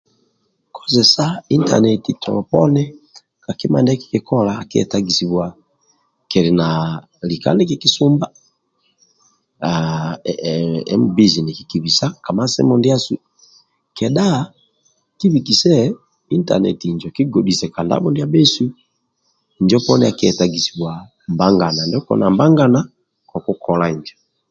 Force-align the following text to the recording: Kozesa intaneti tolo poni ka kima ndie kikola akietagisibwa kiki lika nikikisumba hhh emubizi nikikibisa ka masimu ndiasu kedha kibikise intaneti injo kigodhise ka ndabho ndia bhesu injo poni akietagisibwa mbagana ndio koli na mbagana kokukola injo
Kozesa 0.75 1.25
intaneti 1.57 2.11
tolo 2.21 2.41
poni 2.51 2.83
ka 3.43 3.51
kima 3.59 3.77
ndie 3.81 4.01
kikola 4.01 4.51
akietagisibwa 4.61 5.45
kiki 6.31 6.51
lika 7.29 7.49
nikikisumba 7.55 8.25
hhh 9.63 10.15
emubizi 10.93 11.39
nikikibisa 11.43 12.05
ka 12.23 12.31
masimu 12.37 12.73
ndiasu 12.77 13.13
kedha 13.97 14.27
kibikise 15.17 15.71
intaneti 16.37 16.85
injo 16.91 17.07
kigodhise 17.15 17.65
ka 17.73 17.81
ndabho 17.85 18.07
ndia 18.11 18.31
bhesu 18.33 18.65
injo 19.59 19.77
poni 19.85 20.03
akietagisibwa 20.11 20.91
mbagana 21.33 21.81
ndio 21.85 22.01
koli 22.05 22.21
na 22.21 22.27
mbagana 22.35 22.79
kokukola 23.29 23.85
injo 23.95 24.15